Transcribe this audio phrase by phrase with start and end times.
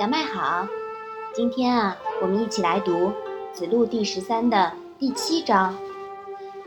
[0.00, 0.66] 小麦好，
[1.34, 3.08] 今天啊，我们一起来读
[3.52, 5.76] 《子路》第十三的第七章，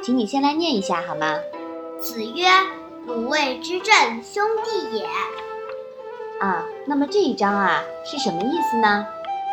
[0.04, 1.39] 请你先来念一下好吗？
[1.99, 2.46] 子曰
[3.07, 5.07] ：“鲁卫之政，兄弟也。”
[6.39, 9.04] 啊，那么这一章啊是什么意思呢？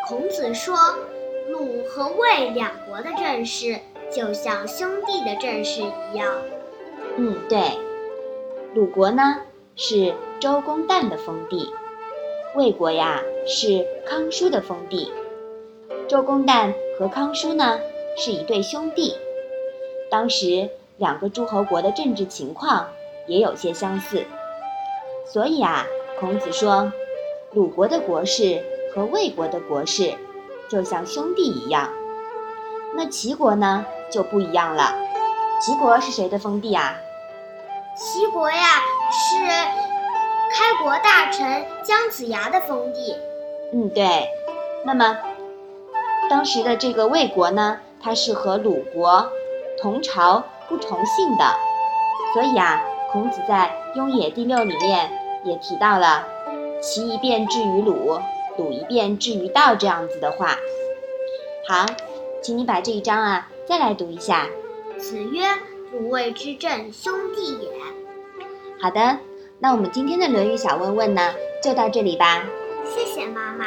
[0.07, 0.77] 孔子说，
[1.49, 3.79] 鲁和卫两国的政事
[4.15, 6.31] 就像兄弟的政事一样。
[7.17, 7.79] 嗯，对，
[8.75, 9.39] 鲁国呢
[9.75, 11.73] 是周公旦的封地。
[12.57, 15.13] 魏国呀是康叔的封地，
[16.09, 17.79] 周公旦和康叔呢
[18.17, 19.17] 是一对兄弟。
[20.11, 22.89] 当时两个诸侯国的政治情况
[23.29, 24.25] 也有些相似，
[25.25, 25.87] 所以啊，
[26.19, 26.93] 孔子说，
[27.53, 28.61] 鲁国的国事
[28.93, 30.15] 和魏国的国事
[30.69, 31.89] 就像兄弟一样。
[32.97, 34.93] 那齐国呢就不一样了，
[35.65, 36.97] 齐国是谁的封地啊？
[37.97, 38.81] 齐国呀
[39.13, 39.90] 是。
[40.61, 43.17] 开国大臣姜子牙的封地，
[43.73, 44.29] 嗯，对。
[44.85, 45.17] 那么，
[46.29, 49.27] 当时的这个魏国呢，它是和鲁国
[49.81, 51.57] 同朝不同姓的，
[52.35, 55.11] 所以啊，孔子在《雍也》第六里面
[55.47, 56.27] 也提到了
[56.83, 58.21] “齐一变至于鲁，
[58.59, 60.59] 鲁一变至于道”这样子的话。
[61.67, 61.87] 好，
[62.43, 64.47] 请你把这一章啊再来读一下。
[64.99, 65.41] 子曰
[65.91, 67.71] ：“鲁卫之政，兄弟也。”
[68.79, 69.21] 好的。
[69.63, 72.43] 那我们今天的《论语》小问问呢，就到这里吧。
[72.87, 73.67] 谢谢妈妈。